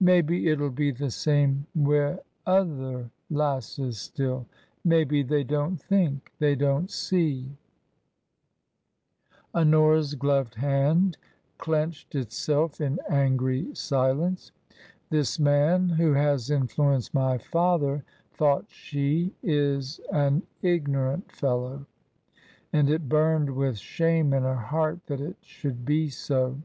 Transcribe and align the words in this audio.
Maybe 0.00 0.48
it'll 0.48 0.70
be 0.72 0.90
the 0.90 1.12
same 1.12 1.64
wi' 1.76 2.18
other 2.44 3.08
lasses 3.30 3.98
still? 4.00 4.46
Maybe 4.84 5.22
they 5.22 5.44
don't 5.44 5.76
think? 5.80 6.32
They 6.40 6.56
don't 6.56 6.90
see?" 6.90 7.56
Honora's 9.54 10.16
gloved 10.16 10.56
hand 10.56 11.18
clenched 11.56 12.16
itself 12.16 12.80
in 12.80 12.98
angry 13.08 13.72
silence. 13.72 14.50
"This 15.08 15.38
man 15.38 15.90
who 15.90 16.14
has 16.14 16.50
influenced 16.50 17.14
my 17.14 17.38
father," 17.38 18.02
thought 18.32 18.64
she," 18.66 19.36
is 19.44 20.00
an 20.12 20.42
ignorant 20.62 21.30
fellow." 21.30 21.86
And 22.72 22.90
it 22.90 23.08
burned 23.08 23.54
with 23.54 23.78
shame 23.78 24.32
in 24.32 24.42
her 24.42 24.56
heart 24.74 25.06
that 25.06 25.20
it 25.20 25.36
should 25.42 25.84
be 25.84 26.08
so. 26.08 26.58